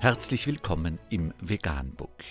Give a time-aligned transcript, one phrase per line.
[0.00, 2.22] Herzlich willkommen im Veganbook.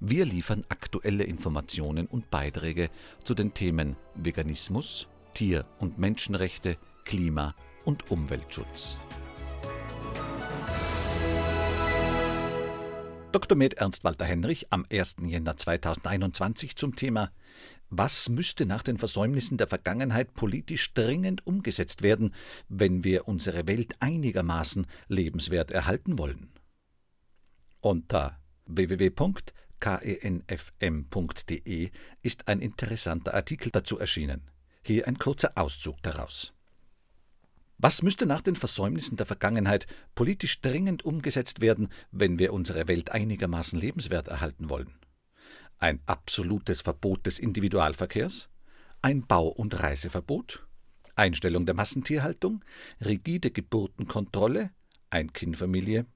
[0.00, 2.90] Wir liefern aktuelle Informationen und Beiträge
[3.22, 8.98] zu den Themen Veganismus, Tier- und Menschenrechte, Klima- und Umweltschutz.
[13.30, 13.56] Dr.
[13.56, 15.18] Med Ernst Walter Henrich am 1.
[15.24, 17.30] Jänner 2021 zum Thema
[17.90, 22.34] Was müsste nach den Versäumnissen der Vergangenheit politisch dringend umgesetzt werden,
[22.68, 26.50] wenn wir unsere Welt einigermaßen lebenswert erhalten wollen?
[27.80, 29.50] Unter www.kenfm.de
[32.22, 34.50] ist ein interessanter Artikel dazu erschienen.
[34.82, 36.52] Hier ein kurzer Auszug daraus.
[37.80, 39.86] Was müsste nach den Versäumnissen der Vergangenheit
[40.16, 44.98] politisch dringend umgesetzt werden, wenn wir unsere Welt einigermaßen lebenswert erhalten wollen?
[45.78, 48.48] Ein absolutes Verbot des Individualverkehrs?
[49.00, 50.66] Ein Bau- und Reiseverbot?
[51.14, 52.64] Einstellung der Massentierhaltung?
[53.00, 54.72] Rigide Geburtenkontrolle?
[55.10, 56.06] Ein-Kind-Familie?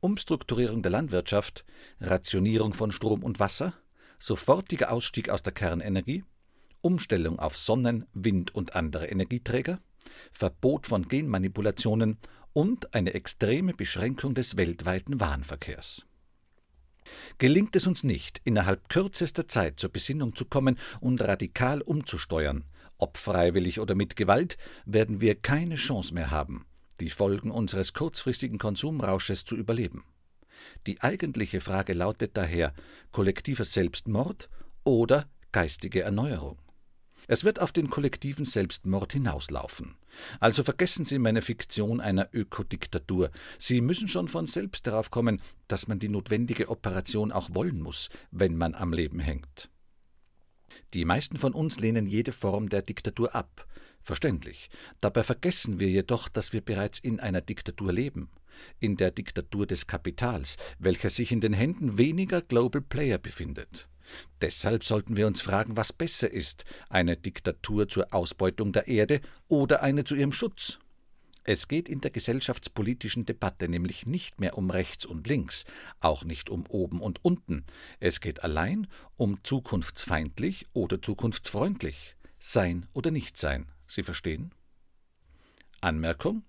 [0.00, 1.64] Umstrukturierung der Landwirtschaft?
[2.00, 3.74] Rationierung von Strom und Wasser?
[4.18, 6.24] Sofortiger Ausstieg aus der Kernenergie?
[6.80, 9.80] Umstellung auf Sonnen-, Wind- und andere Energieträger?
[10.32, 12.18] Verbot von Genmanipulationen
[12.52, 16.06] und eine extreme Beschränkung des weltweiten Warenverkehrs.
[17.38, 22.64] Gelingt es uns nicht, innerhalb kürzester Zeit zur Besinnung zu kommen und radikal umzusteuern,
[22.98, 26.66] ob freiwillig oder mit Gewalt, werden wir keine Chance mehr haben,
[27.00, 30.04] die Folgen unseres kurzfristigen Konsumrausches zu überleben.
[30.86, 32.74] Die eigentliche Frage lautet daher
[33.12, 34.48] kollektiver Selbstmord
[34.84, 36.58] oder geistige Erneuerung.
[37.30, 39.96] Es wird auf den kollektiven Selbstmord hinauslaufen.
[40.40, 43.30] Also vergessen Sie meine Fiktion einer Ökodiktatur.
[43.58, 48.08] Sie müssen schon von selbst darauf kommen, dass man die notwendige Operation auch wollen muss,
[48.30, 49.68] wenn man am Leben hängt.
[50.94, 53.66] Die meisten von uns lehnen jede Form der Diktatur ab.
[54.02, 54.70] Verständlich.
[55.00, 58.30] Dabei vergessen wir jedoch, dass wir bereits in einer Diktatur leben.
[58.80, 63.88] In der Diktatur des Kapitals, welcher sich in den Händen weniger Global Player befindet.
[64.40, 69.82] Deshalb sollten wir uns fragen, was besser ist, eine Diktatur zur Ausbeutung der Erde oder
[69.82, 70.78] eine zu ihrem Schutz.
[71.50, 75.64] Es geht in der gesellschaftspolitischen Debatte nämlich nicht mehr um rechts und links,
[75.98, 77.64] auch nicht um oben und unten.
[78.00, 78.86] Es geht allein
[79.16, 83.72] um zukunftsfeindlich oder zukunftsfreundlich, sein oder nicht sein.
[83.86, 84.52] Sie verstehen?
[85.80, 86.44] Anmerkung?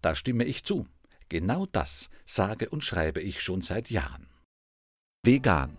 [0.00, 0.88] Da stimme ich zu.
[1.28, 4.26] Genau das sage und schreibe ich schon seit Jahren.
[5.22, 5.76] Vegan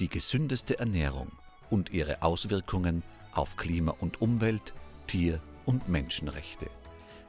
[0.00, 1.32] die gesündeste Ernährung
[1.68, 3.02] und ihre Auswirkungen
[3.32, 4.72] auf Klima und Umwelt,
[5.06, 6.70] Tier- und Menschenrechte.